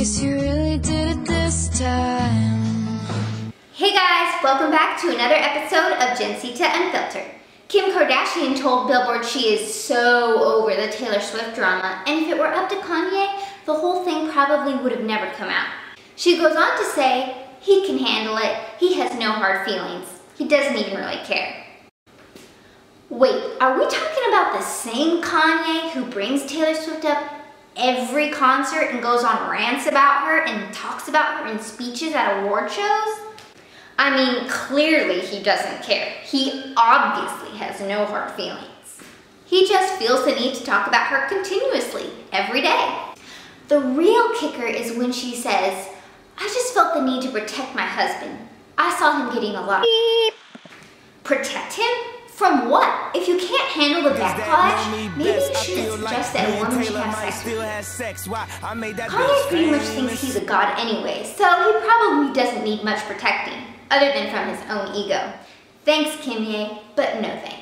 Guess 0.00 0.22
you 0.22 0.32
really 0.32 0.78
did 0.78 1.08
it 1.14 1.26
this 1.26 1.68
time. 1.78 3.00
Hey 3.74 3.92
guys, 3.92 4.42
welcome 4.42 4.70
back 4.70 4.98
to 5.02 5.08
another 5.08 5.34
episode 5.34 5.92
of 5.92 6.16
Jencita 6.16 6.64
Unfiltered. 6.64 7.30
Kim 7.68 7.92
Kardashian 7.92 8.58
told 8.58 8.88
Billboard 8.88 9.26
she 9.26 9.52
is 9.52 9.74
so 9.74 10.42
over 10.42 10.74
the 10.74 10.90
Taylor 10.90 11.20
Swift 11.20 11.54
drama, 11.54 12.02
and 12.06 12.24
if 12.24 12.28
it 12.30 12.38
were 12.38 12.46
up 12.46 12.70
to 12.70 12.76
Kanye, 12.76 13.44
the 13.66 13.74
whole 13.74 14.02
thing 14.02 14.30
probably 14.30 14.74
would 14.82 14.92
have 14.92 15.04
never 15.04 15.30
come 15.34 15.50
out. 15.50 15.68
She 16.16 16.38
goes 16.38 16.56
on 16.56 16.78
to 16.78 16.84
say, 16.94 17.36
he 17.60 17.86
can 17.86 17.98
handle 17.98 18.38
it, 18.38 18.56
he 18.78 18.94
has 18.94 19.14
no 19.18 19.32
hard 19.32 19.66
feelings, 19.66 20.06
he 20.34 20.48
doesn't 20.48 20.78
even 20.78 20.96
really 20.96 21.22
care. 21.24 21.62
Wait, 23.10 23.52
are 23.60 23.78
we 23.78 23.84
talking 23.84 24.28
about 24.28 24.54
the 24.54 24.62
same 24.62 25.22
Kanye 25.22 25.90
who 25.90 26.06
brings 26.06 26.46
Taylor 26.46 26.74
Swift 26.74 27.04
up 27.04 27.39
every 27.76 28.30
concert 28.30 28.90
and 28.90 29.02
goes 29.02 29.24
on 29.24 29.50
rants 29.50 29.86
about 29.86 30.24
her 30.24 30.42
and 30.42 30.72
talks 30.74 31.08
about 31.08 31.40
her 31.40 31.52
in 31.52 31.58
speeches 31.58 32.12
at 32.14 32.42
award 32.42 32.70
shows? 32.70 33.20
I 33.98 34.16
mean, 34.16 34.48
clearly 34.48 35.20
he 35.20 35.42
doesn't 35.42 35.82
care. 35.82 36.10
He 36.24 36.72
obviously 36.76 37.58
has 37.58 37.80
no 37.80 38.06
hard 38.06 38.30
feelings. 38.32 39.02
He 39.44 39.68
just 39.68 39.94
feels 39.94 40.24
the 40.24 40.32
need 40.32 40.54
to 40.54 40.64
talk 40.64 40.86
about 40.86 41.08
her 41.08 41.28
continuously, 41.28 42.10
every 42.32 42.62
day. 42.62 42.98
The 43.68 43.80
real 43.80 44.32
kicker 44.34 44.66
is 44.66 44.96
when 44.96 45.12
she 45.12 45.34
says, 45.34 45.88
I 46.38 46.44
just 46.44 46.72
felt 46.72 46.94
the 46.94 47.02
need 47.02 47.22
to 47.22 47.30
protect 47.30 47.74
my 47.74 47.82
husband. 47.82 48.38
I 48.78 48.96
saw 48.98 49.18
him 49.18 49.34
getting 49.34 49.56
a 49.56 49.60
lot 49.60 49.82
of. 49.82 50.34
Protect 51.22 51.74
him? 51.74 51.90
From 52.28 52.70
what? 52.70 52.89
If 53.80 53.88
you 53.88 53.94
can't 53.94 54.04
handle 54.04 54.12
the 54.12 54.18
backlash, 54.20 54.90
maybe 54.90 55.24
you 55.24 55.40
shouldn't 55.56 55.92
suggest 55.92 56.32
that 56.34 56.48
a 56.50 56.52
woman 56.58 56.84
should 56.84 56.96
have 56.96 57.14
sex 57.16 57.44
with 57.44 57.54
you. 57.54 57.60
Kanye 59.08 59.48
pretty 59.48 59.70
much 59.70 59.82
thinks 59.82 60.20
he's 60.20 60.36
a 60.36 60.44
god 60.44 60.78
anyway, 60.78 61.24
so 61.24 61.44
he 61.44 61.86
probably 61.86 62.32
doesn't 62.34 62.64
need 62.64 62.84
much 62.84 63.00
protecting 63.04 63.62
other 63.90 64.12
than 64.12 64.30
from 64.30 64.48
his 64.48 64.60
own 64.70 64.94
ego. 64.94 65.32
Thanks, 65.84 66.10
Kimye, 66.24 66.78
but 66.96 67.20
no 67.22 67.28
thanks. 67.28 67.59